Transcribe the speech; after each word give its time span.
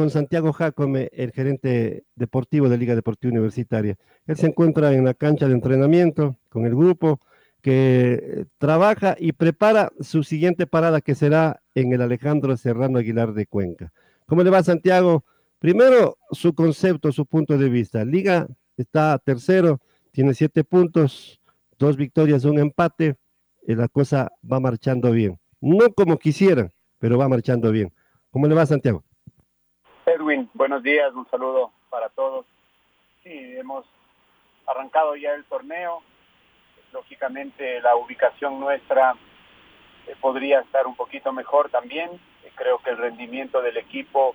con 0.00 0.08
Santiago 0.08 0.54
Jacome, 0.54 1.10
el 1.12 1.30
gerente 1.30 2.04
deportivo 2.14 2.70
de 2.70 2.78
Liga 2.78 2.94
Deportiva 2.94 3.32
Universitaria. 3.32 3.98
Él 4.26 4.36
se 4.38 4.46
encuentra 4.46 4.94
en 4.94 5.04
la 5.04 5.12
cancha 5.12 5.46
de 5.46 5.52
entrenamiento 5.52 6.38
con 6.48 6.64
el 6.64 6.74
grupo 6.74 7.20
que 7.60 8.12
eh, 8.14 8.44
trabaja 8.56 9.14
y 9.18 9.32
prepara 9.32 9.92
su 10.00 10.22
siguiente 10.22 10.66
parada 10.66 11.02
que 11.02 11.14
será 11.14 11.60
en 11.74 11.92
el 11.92 12.00
Alejandro 12.00 12.56
Serrano 12.56 12.98
Aguilar 12.98 13.34
de 13.34 13.44
Cuenca. 13.44 13.92
¿Cómo 14.24 14.42
le 14.42 14.48
va 14.48 14.62
Santiago? 14.62 15.26
Primero, 15.58 16.16
su 16.30 16.54
concepto, 16.54 17.12
su 17.12 17.26
punto 17.26 17.58
de 17.58 17.68
vista. 17.68 18.02
Liga 18.02 18.48
está 18.78 19.18
tercero, 19.18 19.82
tiene 20.12 20.32
siete 20.32 20.64
puntos, 20.64 21.42
dos 21.78 21.98
victorias, 21.98 22.46
un 22.46 22.58
empate, 22.58 23.16
y 23.66 23.74
la 23.74 23.86
cosa 23.88 24.32
va 24.50 24.60
marchando 24.60 25.12
bien. 25.12 25.38
No 25.60 25.92
como 25.92 26.18
quisieran, 26.18 26.72
pero 26.98 27.18
va 27.18 27.28
marchando 27.28 27.70
bien. 27.70 27.92
¿Cómo 28.30 28.46
le 28.46 28.54
va 28.54 28.64
Santiago? 28.64 29.04
Edwin, 30.10 30.50
buenos 30.54 30.82
días, 30.82 31.14
un 31.14 31.28
saludo 31.30 31.70
para 31.88 32.08
todos. 32.08 32.44
Sí, 33.22 33.30
hemos 33.56 33.86
arrancado 34.66 35.14
ya 35.14 35.34
el 35.34 35.44
torneo. 35.44 36.02
Lógicamente 36.92 37.80
la 37.80 37.94
ubicación 37.94 38.58
nuestra 38.58 39.14
eh, 40.08 40.16
podría 40.20 40.60
estar 40.60 40.88
un 40.88 40.96
poquito 40.96 41.32
mejor 41.32 41.70
también. 41.70 42.10
Eh, 42.42 42.50
creo 42.56 42.78
que 42.78 42.90
el 42.90 42.96
rendimiento 42.96 43.62
del 43.62 43.76
equipo, 43.76 44.34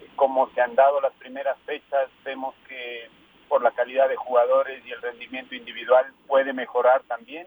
eh, 0.00 0.08
como 0.16 0.50
se 0.50 0.60
han 0.60 0.74
dado 0.74 1.00
las 1.00 1.12
primeras 1.12 1.56
fechas, 1.64 2.08
vemos 2.24 2.56
que 2.66 3.08
por 3.48 3.62
la 3.62 3.70
calidad 3.70 4.08
de 4.08 4.16
jugadores 4.16 4.84
y 4.84 4.90
el 4.90 5.00
rendimiento 5.00 5.54
individual 5.54 6.12
puede 6.26 6.52
mejorar 6.52 7.04
también. 7.04 7.46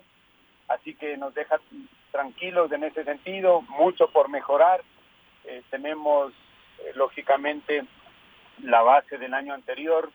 Así 0.70 0.96
que 0.96 1.18
nos 1.18 1.34
deja 1.34 1.60
tranquilos 2.12 2.72
en 2.72 2.86
ese 2.86 3.04
sentido, 3.04 3.62
mucho 3.62 4.10
por 4.12 4.30
mejorar. 4.30 4.82
tenemos 5.70 6.34
lógicamente 6.96 7.84
la 8.64 8.82
base 8.82 9.18
del 9.18 9.34
año 9.34 9.54
anterior, 9.54 10.12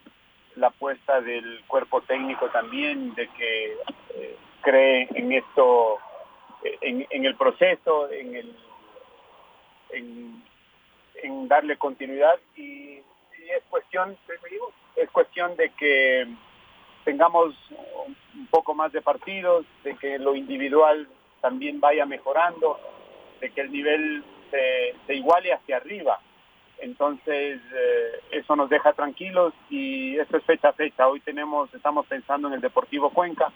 la 0.56 0.68
apuesta 0.68 1.20
del 1.20 1.62
cuerpo 1.66 2.02
técnico 2.02 2.48
también 2.50 3.14
de 3.14 3.28
que 3.28 3.76
eh, 4.14 4.36
cree 4.60 5.08
en 5.14 5.32
esto, 5.32 5.98
eh, 6.64 7.06
en, 7.10 7.24
el 7.24 7.36
proceso, 7.36 8.10
en, 8.10 8.36
el, 8.36 8.56
en, 9.90 11.48
darle 11.48 11.76
continuidad. 11.76 12.38
Y, 12.56 13.00
es 13.42 13.62
cuestión, 13.68 14.16
es 14.96 15.10
cuestión 15.10 15.56
de 15.56 15.70
que 15.70 16.26
tengamos 17.04 17.54
un 18.06 18.46
poco 18.46 18.72
más 18.72 18.92
de 18.92 19.02
partidos, 19.02 19.66
de 19.82 19.96
que 19.96 20.18
lo 20.18 20.34
individual 20.34 21.08
también 21.40 21.80
vaya 21.80 22.06
mejorando, 22.06 22.78
de 23.40 23.50
que 23.50 23.60
el 23.62 23.72
nivel 23.72 24.24
se 24.50 25.14
iguale 25.14 25.52
hacia 25.52 25.78
arriba 25.78 26.20
entonces, 26.82 27.60
eh, 27.74 28.20
eso 28.32 28.56
nos 28.56 28.68
deja 28.68 28.92
tranquilos 28.92 29.54
y 29.70 30.18
esto 30.18 30.36
es 30.36 30.44
fecha 30.44 30.70
a 30.70 30.72
fecha. 30.72 31.06
Hoy 31.06 31.20
tenemos, 31.20 31.72
estamos 31.72 32.06
pensando 32.06 32.48
en 32.48 32.54
el 32.54 32.60
Deportivo 32.60 33.10
Cuenca, 33.10 33.52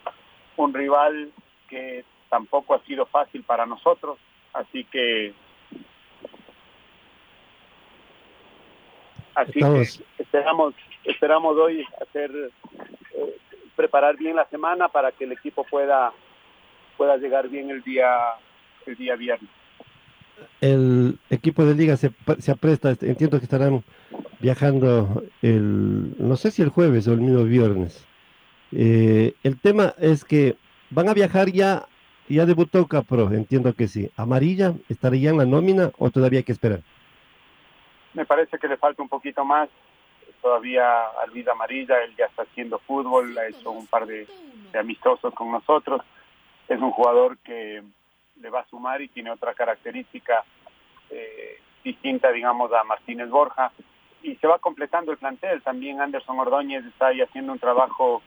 un 0.57 0.73
rival 0.73 1.33
que 1.69 2.05
tampoco 2.29 2.75
ha 2.75 2.85
sido 2.85 3.05
fácil 3.07 3.43
para 3.43 3.67
nosotros, 3.67 4.19
así 4.53 4.85
que 4.85 5.35
así 9.35 9.61
que 9.61 10.23
esperamos 10.23 10.75
esperamos 11.05 11.57
hoy 11.57 11.85
hacer 12.01 12.31
eh, 12.33 13.37
preparar 13.75 14.17
bien 14.17 14.37
la 14.37 14.47
semana 14.47 14.89
para 14.89 15.11
que 15.11 15.25
el 15.25 15.33
equipo 15.33 15.65
pueda 15.65 16.13
pueda 16.97 17.17
llegar 17.17 17.49
bien 17.49 17.71
el 17.71 17.83
día 17.83 18.35
el 18.87 18.97
día 18.97 19.17
viernes 19.17 19.51
el 20.61 21.19
equipo 21.31 21.65
de 21.65 21.75
liga 21.75 21.97
se, 21.97 22.11
se 22.39 22.51
apresta, 22.51 22.91
entiendo 22.91 23.39
que 23.39 23.45
estarán 23.45 23.85
viajando 24.41 25.23
el, 25.43 26.15
no 26.19 26.37
sé 26.37 26.51
si 26.51 26.63
el 26.63 26.71
jueves 26.71 27.07
o 27.09 27.13
el 27.13 27.21
mismo 27.21 27.45
viernes. 27.45 28.07
Eh, 28.73 29.35
el 29.43 29.61
tema 29.61 29.95
es 29.99 30.25
que 30.25 30.57
van 30.91 31.09
a 31.09 31.15
viajar 31.15 31.51
ya, 31.51 31.87
ya 32.29 32.47
debutó 32.47 32.87
Capro, 32.87 33.33
entiendo 33.33 33.75
que 33.75 33.89
sí. 33.89 34.11
¿Amarilla 34.17 34.75
estaría 34.89 35.31
en 35.31 35.39
la 35.39 35.47
nómina 35.47 35.91
o 35.99 36.11
todavía 36.11 36.41
hay 36.41 36.45
que 36.45 36.53
esperar? 36.53 36.81
Me 38.15 38.25
parece 38.25 38.59
que 38.59 38.69
le 38.69 38.77
falta 38.77 39.03
un 39.03 39.09
poquito 39.09 39.45
más. 39.45 39.69
Todavía 40.41 40.85
vida 41.33 41.53
amarilla, 41.53 42.03
él 42.05 42.15
ya 42.17 42.27
está 42.27 42.43
haciendo 42.43 42.79
fútbol, 42.79 43.37
ha 43.37 43.49
hecho 43.49 43.71
un 43.71 43.87
par 43.87 44.07
de 44.07 44.27
amistosos 44.79 45.35
con 45.35 45.51
nosotros. 45.51 46.03
Es 46.69 46.81
un 46.81 46.93
jugador 46.93 47.39
que 47.39 47.83
le 48.41 48.51
va 48.51 48.61
a 48.61 48.69
sumar 48.69 49.01
y 49.03 49.09
tiene 49.09 49.31
otra 49.31 49.55
característica 49.55 50.45
eh, 51.11 51.61
distinta, 51.85 52.33
digamos, 52.33 52.73
a 52.73 52.85
Martínez 52.85 53.29
Borja. 53.29 53.73
Y 54.23 54.37
se 54.37 54.47
va 54.47 54.59
completando 54.59 55.13
el 55.13 55.19
plantel. 55.19 55.63
También 55.63 56.01
Anderson 56.01 56.39
Ordóñez 56.39 56.85
está 56.85 57.09
ahí 57.09 57.21
haciendo 57.21 57.53
un 57.53 57.59
trabajo 57.59 58.23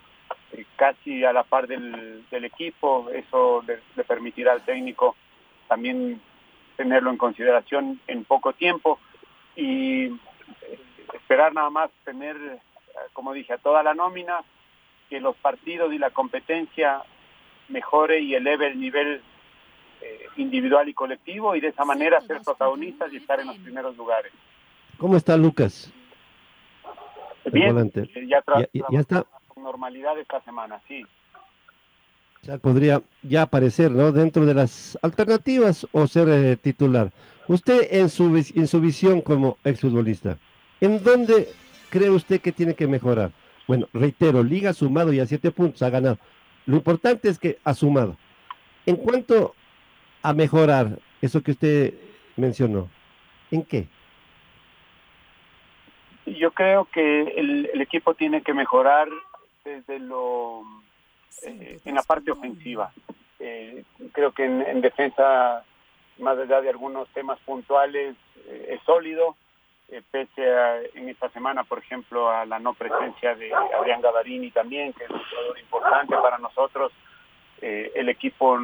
eh, 0.53 0.65
casi 0.75 1.23
a 1.25 1.33
la 1.33 1.43
par 1.43 1.67
del, 1.67 2.25
equipo. 2.31 3.09
Eso 3.09 3.63
le, 3.67 4.03
permitirá 4.03 4.53
al 4.53 4.63
técnico 4.63 5.15
también 5.67 6.21
tenerlo 6.77 7.11
en 7.11 7.17
consideración 7.17 7.99
en 8.07 8.23
poco 8.23 8.53
tiempo. 8.53 8.99
Y 9.55 10.05
eh, 10.05 10.79
esperar 11.13 11.53
nada 11.53 11.69
más 11.69 11.91
tener, 12.05 12.37
como 13.13 13.33
dije, 13.33 13.53
a 13.53 13.57
toda 13.57 13.83
la 13.83 13.93
nómina, 13.93 14.39
que 15.09 15.19
los 15.19 15.35
partidos 15.37 15.91
y 15.91 15.97
la 15.97 16.11
competencia 16.11 17.01
mejore 17.67 18.19
y 18.19 18.35
eleve 18.35 18.67
el 18.67 18.79
nivel 18.79 19.21
eh, 20.01 20.27
individual 20.37 20.87
y 20.87 20.93
colectivo 20.93 21.55
y 21.55 21.61
de 21.61 21.69
esa 21.69 21.85
manera 21.85 22.21
ser 22.21 22.41
protagonistas 22.41 23.11
y 23.11 23.17
estar 23.17 23.39
en 23.39 23.47
los 23.47 23.57
primeros 23.57 23.95
lugares. 23.97 24.31
¿Cómo 24.97 25.15
está 25.15 25.37
Lucas? 25.37 25.91
Bien, 27.51 27.91
eh, 27.95 28.27
ya, 28.27 28.43
ya, 28.91 28.99
está 28.99 29.25
con 29.47 29.63
normalidad 29.63 30.17
esta 30.19 30.41
semana, 30.41 30.81
sí. 30.87 31.05
Ya 32.43 32.57
podría 32.57 33.01
ya 33.21 33.43
aparecer, 33.43 33.91
¿no? 33.91 34.11
Dentro 34.11 34.45
de 34.45 34.53
las 34.53 34.97
alternativas 35.01 35.87
o 35.91 36.07
ser 36.07 36.29
eh, 36.29 36.55
titular. 36.57 37.11
Usted 37.47 37.87
en 37.91 38.09
su, 38.09 38.35
en 38.37 38.67
su 38.67 38.79
visión 38.79 39.21
como 39.21 39.57
exfutbolista, 39.63 40.37
¿en 40.79 41.03
dónde 41.03 41.49
cree 41.89 42.09
usted 42.09 42.39
que 42.39 42.51
tiene 42.51 42.75
que 42.75 42.87
mejorar? 42.87 43.31
Bueno, 43.67 43.87
reitero, 43.93 44.43
Liga 44.43 44.71
ha 44.71 44.73
sumado 44.73 45.11
y 45.13 45.19
a 45.19 45.25
siete 45.25 45.51
puntos 45.51 45.81
ha 45.81 45.89
ganado. 45.89 46.17
Lo 46.65 46.75
importante 46.75 47.29
es 47.29 47.39
que 47.39 47.59
ha 47.63 47.73
sumado. 47.73 48.17
En 48.85 48.95
cuanto 48.95 49.55
a 50.21 50.33
mejorar 50.33 50.99
eso 51.21 51.41
que 51.41 51.51
usted 51.51 51.93
mencionó? 52.35 52.89
¿En 53.51 53.63
qué? 53.63 53.87
Yo 56.25 56.51
creo 56.51 56.85
que 56.85 57.21
el, 57.21 57.81
equipo 57.81 58.13
tiene 58.13 58.41
que 58.41 58.53
mejorar 58.53 59.07
desde 59.65 59.99
lo 59.99 60.61
eh, 61.43 61.79
en 61.85 61.95
la 61.95 62.03
parte 62.03 62.31
ofensiva. 62.31 62.91
Eh, 63.39 63.83
creo 64.11 64.31
que 64.31 64.45
en, 64.45 64.81
defensa, 64.81 65.63
más 66.19 66.37
allá 66.37 66.61
de 66.61 66.69
algunos 66.69 67.07
temas 67.09 67.39
puntuales, 67.39 68.15
eh, 68.47 68.75
es 68.75 68.81
sólido. 68.83 69.35
pese 70.11 70.53
a, 70.53 70.81
en 70.93 71.09
esta 71.09 71.29
semana, 71.29 71.63
por 71.63 71.79
ejemplo, 71.79 72.29
a 72.29 72.45
la 72.45 72.59
no 72.59 72.73
presencia 72.73 73.33
de 73.35 73.51
Adrián 73.53 74.01
Gavarini 74.01 74.51
también, 74.51 74.93
que 74.93 75.05
es 75.05 75.09
un 75.09 75.23
jugador 75.23 75.59
importante 75.59 76.15
para 76.15 76.37
nosotros, 76.37 76.91
el 77.61 78.07
equipo 78.07 78.57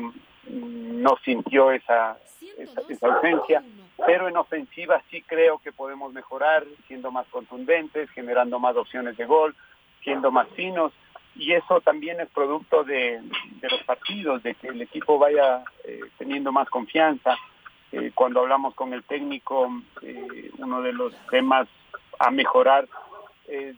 no 0.50 1.18
sintió 1.24 1.72
esa, 1.72 2.18
esa, 2.58 3.08
ausencia, 3.08 3.64
pero 4.06 4.28
en 4.28 4.38
ofensiva 4.38 5.02
sí 5.10 5.22
creo 5.22 5.60
que 5.60 5.72
podemos 5.72 6.14
mejorar, 6.14 6.64
siendo 6.88 7.12
más 7.12 7.28
contundentes, 7.28 8.10
generando 8.12 8.60
más 8.60 8.76
opciones 8.76 9.18
de 9.18 9.26
gol, 9.26 9.56
siendo 10.04 10.32
más 10.32 10.48
finos, 10.50 10.92
y 11.36 11.54
eso 11.54 11.82
también 11.82 12.20
es 12.22 12.30
producto 12.30 12.84
de, 12.84 13.22
los 13.62 13.84
partidos, 13.84 14.42
de 14.44 14.56
que 14.56 14.68
el 14.68 14.82
equipo 14.82 15.18
vaya 15.18 15.64
eh, 15.84 16.00
teniendo 16.18 16.52
más 16.52 16.70
confianza, 16.70 17.36
Eh, 17.92 18.12
cuando 18.14 18.42
hablamos 18.42 18.74
con 18.74 18.94
el 18.94 19.04
técnico, 19.04 19.70
eh, 20.02 20.50
uno 20.58 20.82
de 20.82 20.92
los 20.92 21.14
temas 21.30 21.68
a 22.20 22.30
mejorar 22.32 22.90
es 23.48 23.76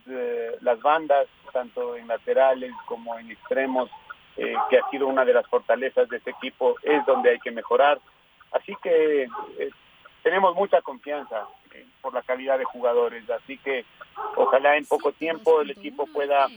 las 0.60 0.80
bandas, 0.80 1.26
tanto 1.52 1.94
en 1.94 2.08
laterales 2.08 2.72
como 2.86 3.16
en 3.18 3.30
extremos, 3.30 3.90
que 4.70 4.78
ha 4.78 4.90
sido 4.90 5.06
una 5.06 5.24
de 5.24 5.32
las 5.32 5.46
fortalezas 5.48 6.08
de 6.08 6.18
este 6.18 6.30
equipo, 6.30 6.76
es 6.82 7.04
donde 7.06 7.30
hay 7.30 7.38
que 7.40 7.50
mejorar. 7.50 7.98
Así 8.52 8.74
que 8.82 9.28
tenemos 10.22 10.54
mucha 10.54 10.80
confianza 10.82 11.46
por 12.00 12.14
la 12.14 12.22
calidad 12.22 12.58
de 12.58 12.64
jugadores, 12.64 13.28
así 13.30 13.58
que 13.58 13.84
ojalá 14.36 14.76
en 14.76 14.86
poco 14.86 15.12
tiempo 15.12 15.60
el 15.60 15.70
equipo 15.70 16.06
pueda 16.06 16.48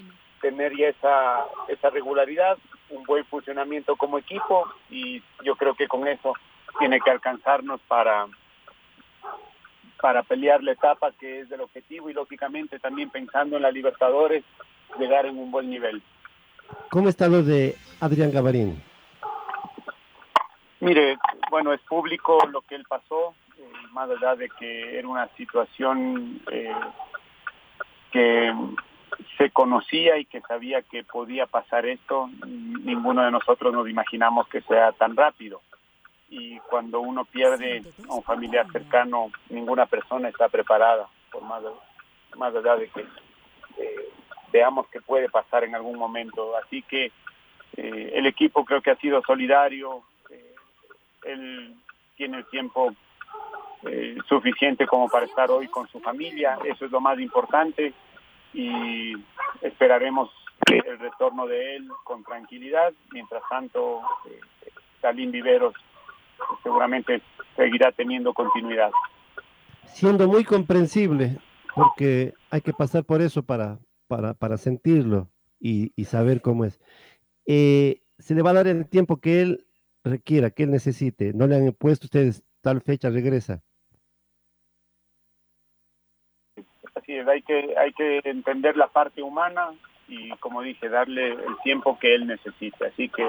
tener 0.41 0.75
ya 0.75 0.87
esa, 0.87 1.45
esa 1.67 1.89
regularidad, 1.89 2.57
un 2.89 3.03
buen 3.03 3.25
funcionamiento 3.25 3.95
como 3.95 4.17
equipo 4.17 4.67
y 4.89 5.21
yo 5.43 5.55
creo 5.55 5.75
que 5.75 5.87
con 5.87 6.07
eso 6.07 6.33
tiene 6.79 6.99
que 6.99 7.11
alcanzarnos 7.11 7.79
para 7.81 8.27
para 10.01 10.23
pelear 10.23 10.63
la 10.63 10.71
etapa 10.71 11.11
que 11.11 11.41
es 11.41 11.51
el 11.51 11.61
objetivo 11.61 12.09
y 12.09 12.13
lógicamente 12.13 12.79
también 12.79 13.11
pensando 13.11 13.55
en 13.55 13.61
la 13.61 13.71
Libertadores 13.71 14.43
llegar 14.97 15.27
en 15.27 15.37
un 15.37 15.51
buen 15.51 15.69
nivel. 15.69 16.01
¿Cómo 16.89 17.09
está 17.09 17.27
lo 17.27 17.43
de 17.43 17.75
Adrián 17.99 18.31
Gavarín? 18.31 18.81
Mire, 20.79 21.17
bueno, 21.49 21.73
es 21.73 21.81
público 21.81 22.39
lo 22.51 22.61
que 22.61 22.75
él 22.75 22.85
pasó, 22.87 23.33
eh, 23.57 23.71
más 23.91 24.09
allá 24.09 24.35
de 24.35 24.49
que 24.49 24.97
era 24.97 25.07
una 25.07 25.27
situación 25.37 26.41
eh, 26.51 26.73
que 28.11 28.53
se 29.37 29.51
conocía 29.51 30.17
y 30.17 30.25
que 30.25 30.41
sabía 30.41 30.81
que 30.81 31.03
podía 31.03 31.45
pasar 31.45 31.85
esto, 31.85 32.29
ninguno 32.45 33.23
de 33.23 33.31
nosotros 33.31 33.73
nos 33.73 33.87
imaginamos 33.87 34.47
que 34.47 34.61
sea 34.61 34.91
tan 34.93 35.15
rápido 35.15 35.61
y 36.31 36.57
cuando 36.59 37.01
uno 37.01 37.25
pierde 37.25 37.83
a 38.09 38.13
un 38.13 38.23
familiar 38.23 38.65
cercano, 38.71 39.29
ninguna 39.49 39.85
persona 39.85 40.29
está 40.29 40.47
preparada, 40.47 41.07
por 41.29 41.43
más, 41.43 41.61
más 42.37 42.55
allá 42.55 42.77
de 42.77 42.87
que 42.87 43.05
veamos 44.51 44.87
que 44.87 45.01
puede 45.01 45.29
pasar 45.29 45.63
en 45.63 45.75
algún 45.75 45.97
momento. 45.97 46.55
Así 46.57 46.81
que 46.83 47.11
eh, 47.77 48.11
el 48.13 48.25
equipo 48.25 48.65
creo 48.65 48.81
que 48.81 48.91
ha 48.91 48.95
sido 48.97 49.21
solidario, 49.21 50.03
eh, 50.29 50.55
él 51.25 51.75
tiene 52.15 52.37
el 52.37 52.45
tiempo 52.47 52.93
suficiente 54.29 54.85
como 54.85 55.09
para 55.09 55.25
estar 55.25 55.49
hoy 55.49 55.67
con 55.67 55.87
su 55.87 55.99
familia, 56.01 56.59
eso 56.65 56.85
es 56.85 56.91
lo 56.91 57.01
más 57.01 57.19
importante 57.19 57.93
y 58.53 59.13
esperaremos 59.59 60.29
el 60.67 60.99
retorno 60.99 61.47
de 61.47 61.77
él 61.77 61.87
con 62.03 62.23
tranquilidad. 62.23 62.93
Mientras 63.11 63.41
tanto, 63.49 64.01
Salim 65.01 65.31
Viveros 65.31 65.73
seguramente 66.63 67.21
seguirá 67.55 67.91
teniendo 67.91 68.33
continuidad. 68.33 68.91
Siendo 69.85 70.27
muy 70.27 70.43
comprensible, 70.43 71.37
porque 71.75 72.33
hay 72.49 72.61
que 72.61 72.73
pasar 72.73 73.03
por 73.03 73.21
eso 73.21 73.43
para, 73.43 73.77
para, 74.11 74.33
para 74.33 74.57
sentirlo 74.57 75.29
y, 75.57 75.93
y, 75.95 76.03
saber 76.03 76.41
cómo 76.41 76.65
es. 76.65 76.81
Eh, 77.45 78.01
se 78.19 78.35
le 78.35 78.41
va 78.41 78.49
a 78.49 78.55
dar 78.55 78.67
el 78.67 78.89
tiempo 78.89 79.21
que 79.21 79.41
él 79.41 79.65
requiera, 80.03 80.49
que 80.49 80.63
él 80.63 80.71
necesite. 80.71 81.31
No 81.33 81.47
le 81.47 81.55
han 81.55 81.71
puesto 81.71 82.07
ustedes 82.07 82.43
tal 82.59 82.81
fecha, 82.81 83.09
regresa. 83.09 83.63
Así 86.93 87.13
es, 87.13 87.25
hay 87.25 87.41
que, 87.41 87.73
hay 87.77 87.93
que 87.93 88.19
entender 88.25 88.75
la 88.75 88.89
parte 88.89 89.21
humana, 89.21 89.69
y 90.09 90.29
como 90.41 90.61
dije, 90.61 90.89
darle 90.89 91.31
el 91.31 91.57
tiempo 91.63 91.97
que 91.97 92.13
él 92.13 92.27
necesite. 92.27 92.87
Así 92.87 93.07
que 93.07 93.25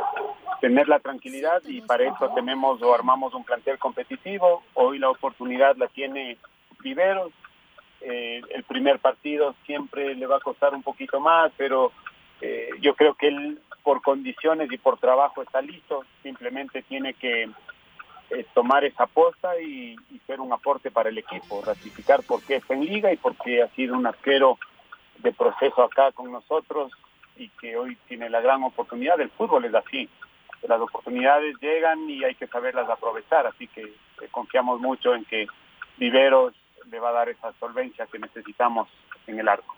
tener 0.61 0.89
la 0.89 0.99
tranquilidad 0.99 1.63
y 1.65 1.81
para 1.83 2.09
eso 2.09 2.29
tenemos 2.35 2.83
o 2.83 2.93
armamos 2.93 3.35
un 3.35 3.45
plantel 3.45 3.79
competitivo. 3.79 4.65
Hoy 4.75 4.99
la 4.99 5.11
oportunidad 5.11 5.77
la 5.77 5.87
tiene 5.87 6.39
Viveros. 6.83 7.33
Eh, 8.05 8.43
el 8.51 8.65
primer 8.65 8.99
partido 8.99 9.55
siempre 9.65 10.15
le 10.15 10.27
va 10.27 10.37
a 10.37 10.41
costar 10.41 10.75
un 10.75 10.83
poquito 10.83 11.21
más, 11.21 11.53
pero 11.57 11.93
eh, 12.41 12.71
yo 12.81 12.95
creo 12.95 13.15
que 13.15 13.29
él 13.29 13.61
por 13.85 14.03
condiciones 14.03 14.71
y 14.73 14.79
por 14.79 14.99
trabajo 14.99 15.43
está 15.43 15.61
listo. 15.61 16.05
Simplemente 16.23 16.83
tiene 16.83 17.15
que 17.15 17.45
eh, 18.31 18.47
tomar 18.55 18.85
esa 18.85 19.05
aposta 19.05 19.61
y, 19.61 19.97
y, 20.11 20.19
ser 20.27 20.41
un 20.41 20.53
aporte 20.53 20.91
para 20.91 21.11
el 21.11 21.19
equipo, 21.19 21.63
ratificar 21.65 22.23
por 22.23 22.43
qué 22.43 22.57
está 22.57 22.75
en 22.75 22.87
liga 22.87 23.13
y 23.13 23.17
porque 23.17 23.63
ha 23.63 23.69
sido 23.69 23.97
un 23.97 24.07
arquero 24.07 24.59
de 25.19 25.33
proceso 25.33 25.83
acá 25.83 26.13
con 26.13 26.33
nosotros 26.33 26.93
y 27.37 27.49
que 27.61 27.77
hoy 27.77 27.97
tiene 28.09 28.31
la 28.31 28.41
gran 28.41 28.63
oportunidad. 28.65 29.21
El 29.21 29.31
fútbol 29.31 29.65
es 29.65 29.75
así, 29.75 30.09
las 30.67 30.81
oportunidades 30.81 31.57
llegan 31.61 32.09
y 32.09 32.25
hay 32.25 32.35
que 32.35 32.47
saberlas 32.47 32.89
aprovechar, 32.89 33.47
así 33.47 33.67
que 33.69 33.93
confiamos 34.31 34.81
mucho 34.81 35.15
en 35.15 35.25
que 35.25 35.47
Viveros 35.99 36.55
le 36.91 37.01
va 37.01 37.11
a 37.11 37.13
dar 37.13 37.29
esa 37.29 37.53
solvencia 37.59 38.07
que 38.07 38.19
necesitamos 38.19 38.89
en 39.27 39.39
el 39.39 39.49
arco. 39.49 39.75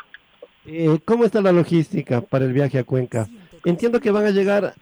Eh, 0.66 0.98
¿Cómo 1.04 1.24
está 1.24 1.40
la 1.40 1.52
logística 1.52 2.20
para 2.20 2.44
el 2.44 2.52
viaje 2.52 2.78
a 2.78 2.84
Cuenca? 2.84 3.26
Entiendo 3.64 4.00
que 4.00 4.10
van 4.10 4.26
a 4.26 4.30
llegar 4.30 4.74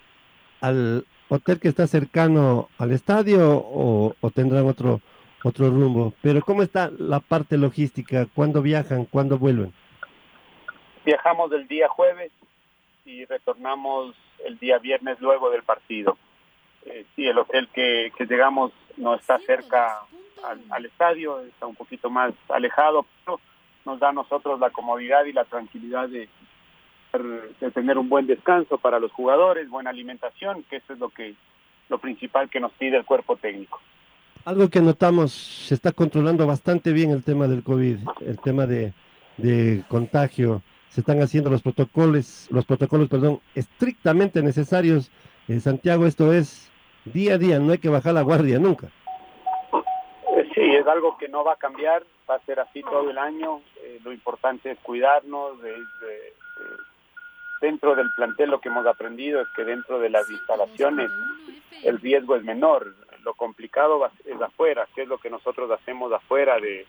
al 0.60 1.04
hotel 1.28 1.58
que 1.58 1.68
está 1.68 1.86
cercano 1.86 2.68
al 2.78 2.92
estadio 2.92 3.56
o, 3.56 4.14
o 4.20 4.30
tendrán 4.30 4.66
otro 4.66 5.00
otro 5.44 5.68
rumbo, 5.70 6.14
pero 6.22 6.40
¿cómo 6.40 6.62
está 6.62 6.90
la 6.98 7.20
parte 7.20 7.58
logística? 7.58 8.26
¿Cuándo 8.32 8.62
viajan? 8.62 9.06
¿Cuándo 9.06 9.38
vuelven? 9.38 9.72
Viajamos 11.04 11.50
el 11.52 11.66
día 11.66 11.88
jueves 11.88 12.30
y 13.04 13.24
retornamos 13.24 14.14
el 14.44 14.58
día 14.58 14.78
viernes 14.78 15.20
luego 15.20 15.50
del 15.50 15.62
partido. 15.62 16.16
Eh, 16.86 17.04
sí, 17.16 17.26
el 17.26 17.38
hotel 17.38 17.68
que, 17.72 18.12
que, 18.16 18.26
llegamos 18.26 18.72
no 18.96 19.14
está 19.14 19.38
cerca 19.40 20.02
al, 20.44 20.60
al, 20.70 20.86
estadio, 20.86 21.40
está 21.40 21.66
un 21.66 21.74
poquito 21.74 22.10
más 22.10 22.32
alejado, 22.48 23.06
pero 23.24 23.40
nos 23.84 24.00
da 24.00 24.10
a 24.10 24.12
nosotros 24.12 24.60
la 24.60 24.70
comodidad 24.70 25.24
y 25.24 25.32
la 25.32 25.44
tranquilidad 25.44 26.08
de, 26.08 26.28
tener 27.74 27.98
un 27.98 28.08
buen 28.08 28.26
descanso 28.26 28.78
para 28.78 28.98
los 28.98 29.12
jugadores, 29.12 29.68
buena 29.68 29.90
alimentación, 29.90 30.64
que 30.70 30.76
eso 30.76 30.94
es 30.94 30.98
lo 30.98 31.10
que 31.10 31.34
lo 31.88 31.98
principal 31.98 32.48
que 32.48 32.60
nos 32.60 32.72
pide 32.72 32.96
el 32.96 33.04
cuerpo 33.04 33.36
técnico. 33.36 33.80
Algo 34.46 34.70
que 34.70 34.80
notamos, 34.80 35.32
se 35.32 35.74
está 35.74 35.92
controlando 35.92 36.46
bastante 36.46 36.92
bien 36.92 37.10
el 37.10 37.22
tema 37.22 37.48
del 37.48 37.62
COVID, 37.62 37.98
el 38.20 38.38
tema 38.40 38.66
de, 38.66 38.94
de 39.36 39.84
contagio 39.88 40.62
se 40.92 41.00
están 41.00 41.22
haciendo 41.22 41.48
los 41.48 41.62
protocolos, 41.62 42.48
los 42.50 42.66
protocolos, 42.66 43.08
perdón, 43.08 43.40
estrictamente 43.54 44.42
necesarios. 44.42 45.10
En 45.48 45.62
Santiago 45.62 46.06
esto 46.06 46.34
es 46.34 46.70
día 47.06 47.34
a 47.34 47.38
día, 47.38 47.58
no 47.58 47.72
hay 47.72 47.78
que 47.78 47.88
bajar 47.88 48.12
la 48.12 48.20
guardia 48.20 48.58
nunca. 48.58 48.88
Es 50.82 50.88
algo 50.88 51.16
que 51.16 51.28
no 51.28 51.44
va 51.44 51.52
a 51.52 51.56
cambiar, 51.56 52.02
va 52.28 52.34
a 52.34 52.44
ser 52.44 52.58
así 52.58 52.82
todo 52.82 53.08
el 53.08 53.16
año. 53.16 53.62
Eh, 53.82 54.00
lo 54.02 54.12
importante 54.12 54.72
es 54.72 54.78
cuidarnos. 54.80 55.62
De, 55.62 55.70
de, 55.70 56.34
dentro 57.60 57.94
del 57.94 58.10
plantel 58.16 58.50
lo 58.50 58.60
que 58.60 58.68
hemos 58.68 58.84
aprendido 58.84 59.40
es 59.40 59.46
que 59.54 59.62
dentro 59.62 60.00
de 60.00 60.10
las 60.10 60.28
instalaciones 60.28 61.08
el 61.84 62.00
riesgo 62.00 62.34
es 62.34 62.42
menor. 62.42 62.96
Lo 63.22 63.34
complicado 63.34 64.10
es 64.24 64.42
afuera, 64.42 64.88
que 64.92 65.02
es 65.02 65.08
lo 65.08 65.18
que 65.18 65.30
nosotros 65.30 65.70
hacemos 65.70 66.12
afuera 66.12 66.58
de, 66.58 66.84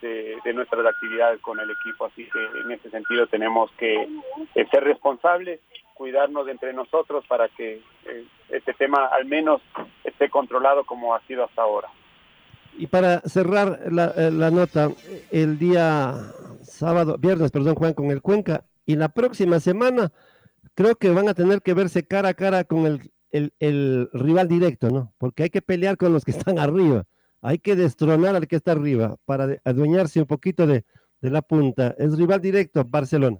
de, 0.00 0.38
de, 0.42 0.54
nuestras 0.54 0.86
actividades 0.86 1.38
con 1.42 1.60
el 1.60 1.70
equipo. 1.70 2.06
Así 2.06 2.26
que 2.30 2.60
en 2.60 2.72
ese 2.72 2.88
sentido 2.88 3.26
tenemos 3.26 3.70
que 3.72 4.08
eh, 4.54 4.66
ser 4.70 4.84
responsables, 4.84 5.60
cuidarnos 5.92 6.48
entre 6.48 6.72
nosotros 6.72 7.26
para 7.26 7.50
que 7.50 7.82
eh, 8.06 8.24
este 8.48 8.72
tema 8.72 9.04
al 9.08 9.26
menos 9.26 9.60
esté 10.02 10.30
controlado 10.30 10.84
como 10.84 11.14
ha 11.14 11.20
sido 11.26 11.44
hasta 11.44 11.60
ahora. 11.60 11.90
Y 12.78 12.86
para 12.86 13.20
cerrar 13.20 13.80
la, 13.90 14.12
eh, 14.16 14.30
la 14.30 14.50
nota, 14.50 14.90
el 15.30 15.58
día 15.58 16.14
sábado, 16.62 17.16
viernes, 17.18 17.50
perdón, 17.50 17.74
Juan, 17.74 17.94
con 17.94 18.10
el 18.10 18.22
Cuenca, 18.22 18.64
y 18.86 18.96
la 18.96 19.08
próxima 19.08 19.60
semana 19.60 20.12
creo 20.74 20.96
que 20.96 21.10
van 21.10 21.28
a 21.28 21.34
tener 21.34 21.62
que 21.62 21.74
verse 21.74 22.06
cara 22.06 22.30
a 22.30 22.34
cara 22.34 22.64
con 22.64 22.86
el, 22.86 23.12
el, 23.30 23.52
el 23.60 24.08
rival 24.12 24.48
directo, 24.48 24.90
¿no? 24.90 25.12
Porque 25.18 25.44
hay 25.44 25.50
que 25.50 25.62
pelear 25.62 25.96
con 25.96 26.12
los 26.12 26.24
que 26.24 26.32
están 26.32 26.58
arriba 26.58 27.04
hay 27.42 27.58
que 27.58 27.74
destronar 27.74 28.36
al 28.36 28.46
que 28.46 28.56
está 28.56 28.72
arriba 28.72 29.16
para 29.26 29.56
adueñarse 29.64 30.20
un 30.20 30.26
poquito 30.26 30.66
de, 30.66 30.84
de 31.20 31.30
la 31.30 31.42
punta. 31.42 31.94
Es 31.98 32.16
rival 32.16 32.40
directo, 32.40 32.84
Barcelona. 32.86 33.38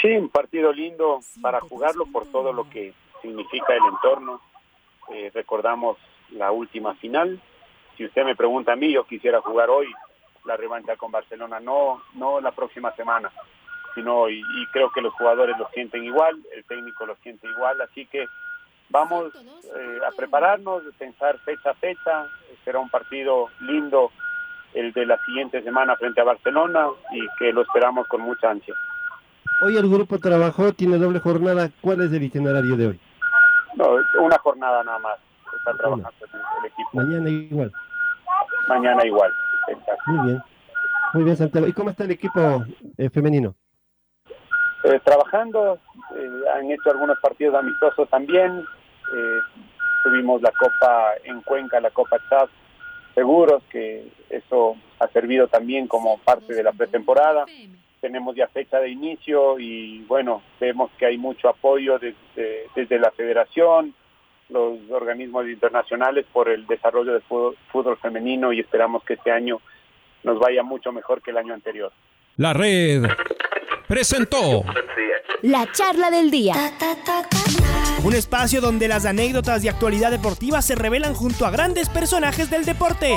Sí, 0.00 0.08
un 0.08 0.28
partido 0.28 0.72
lindo 0.72 1.18
para 1.42 1.60
jugarlo 1.60 2.06
por 2.06 2.26
todo 2.26 2.52
lo 2.52 2.70
que 2.70 2.94
significa 3.20 3.74
el 3.74 3.82
entorno. 3.92 4.40
Eh, 5.12 5.30
recordamos 5.34 5.98
la 6.30 6.50
última 6.50 6.94
final. 6.94 7.40
Si 7.96 8.04
usted 8.04 8.24
me 8.24 8.36
pregunta 8.36 8.72
a 8.72 8.76
mí, 8.76 8.92
yo 8.92 9.04
quisiera 9.04 9.40
jugar 9.40 9.70
hoy 9.70 9.86
la 10.44 10.56
revancha 10.56 10.96
con 10.96 11.10
Barcelona, 11.10 11.60
no, 11.60 12.02
no 12.14 12.40
la 12.40 12.52
próxima 12.52 12.94
semana, 12.96 13.30
sino 13.94 14.16
hoy. 14.16 14.40
Y 14.40 14.66
creo 14.72 14.90
que 14.90 15.00
los 15.00 15.14
jugadores 15.14 15.56
lo 15.58 15.68
sienten 15.70 16.04
igual, 16.04 16.40
el 16.54 16.64
técnico 16.64 17.06
lo 17.06 17.16
siente 17.16 17.46
igual, 17.48 17.80
así 17.80 18.06
que 18.06 18.26
vamos 18.90 19.32
eh, 19.34 19.98
a 20.06 20.10
prepararnos, 20.16 20.82
pensar 20.98 21.38
fecha 21.40 21.70
a 21.70 21.74
fecha, 21.74 22.26
será 22.64 22.78
un 22.78 22.90
partido 22.90 23.48
lindo 23.60 24.10
el 24.74 24.92
de 24.92 25.06
la 25.06 25.18
siguiente 25.24 25.62
semana 25.62 25.96
frente 25.96 26.20
a 26.20 26.24
Barcelona 26.24 26.88
y 27.12 27.26
que 27.38 27.52
lo 27.52 27.62
esperamos 27.62 28.06
con 28.08 28.20
mucha 28.20 28.50
ansia. 28.50 28.74
Hoy 29.62 29.76
el 29.76 29.88
grupo 29.88 30.18
trabajó, 30.18 30.72
tiene 30.72 30.98
doble 30.98 31.20
jornada, 31.20 31.70
¿cuál 31.80 32.02
es 32.02 32.12
el 32.12 32.24
itinerario 32.24 32.76
de 32.76 32.86
hoy? 32.88 33.00
No, 33.76 33.96
una 34.20 34.38
jornada 34.38 34.82
nada 34.82 34.98
más. 34.98 35.18
Está 35.64 35.76
trabajando 35.76 36.12
el, 36.20 36.66
equipo. 36.66 36.90
Mañana 36.92 37.30
igual. 37.30 37.72
Mañana 38.68 39.06
igual, 39.06 39.30
exacto. 39.68 40.02
Muy 40.06 40.26
bien. 40.26 40.42
Muy 41.14 41.24
bien, 41.24 41.36
Santiago. 41.36 41.66
¿Y 41.66 41.72
cómo 41.72 41.90
está 41.90 42.04
el 42.04 42.10
equipo 42.10 42.64
eh, 42.98 43.10
femenino? 43.10 43.54
Eh, 44.84 45.00
trabajando, 45.02 45.78
eh, 46.14 46.30
han 46.54 46.70
hecho 46.70 46.90
algunos 46.90 47.18
partidos 47.18 47.54
amistosos 47.54 48.08
también. 48.10 48.60
Eh, 48.60 49.38
tuvimos 50.02 50.42
la 50.42 50.50
Copa 50.50 51.12
en 51.24 51.40
Cuenca, 51.40 51.80
la 51.80 51.90
Copa 51.90 52.18
Chas, 52.28 52.50
seguros 53.14 53.62
que 53.70 54.06
eso 54.28 54.76
ha 54.98 55.08
servido 55.08 55.48
también 55.48 55.88
como 55.88 56.18
parte 56.18 56.52
de 56.52 56.62
la 56.62 56.72
pretemporada. 56.72 57.46
Tenemos 58.02 58.36
ya 58.36 58.46
fecha 58.48 58.78
de 58.78 58.90
inicio 58.90 59.58
y 59.58 60.02
bueno, 60.02 60.42
vemos 60.60 60.90
que 60.98 61.06
hay 61.06 61.16
mucho 61.16 61.48
apoyo 61.48 61.98
desde, 61.98 62.66
desde 62.74 62.98
la 62.98 63.10
federación, 63.12 63.94
los 64.48 64.78
organismos 64.90 65.46
internacionales 65.48 66.26
por 66.32 66.48
el 66.48 66.66
desarrollo 66.66 67.12
del 67.12 67.22
fútbol, 67.22 67.56
fútbol 67.72 67.96
femenino 67.98 68.52
y 68.52 68.60
esperamos 68.60 69.02
que 69.04 69.14
este 69.14 69.30
año 69.30 69.60
nos 70.22 70.38
vaya 70.38 70.62
mucho 70.62 70.92
mejor 70.92 71.22
que 71.22 71.30
el 71.30 71.38
año 71.38 71.54
anterior. 71.54 71.92
La 72.36 72.52
red 72.52 73.04
presentó 73.86 74.64
La 75.42 75.70
charla 75.72 76.10
del 76.10 76.30
día. 76.30 76.54
Un 78.02 78.14
espacio 78.14 78.60
donde 78.60 78.88
las 78.88 79.06
anécdotas 79.06 79.62
de 79.62 79.70
actualidad 79.70 80.10
deportiva 80.10 80.60
se 80.62 80.74
revelan 80.74 81.14
junto 81.14 81.46
a 81.46 81.50
grandes 81.50 81.88
personajes 81.88 82.50
del 82.50 82.64
deporte. 82.64 83.14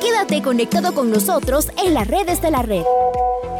Quédate 0.00 0.40
conectado 0.42 0.94
con 0.94 1.10
nosotros 1.10 1.70
en 1.84 1.94
las 1.94 2.06
redes 2.06 2.40
de 2.40 2.50
la 2.50 2.62
red. 2.62 2.84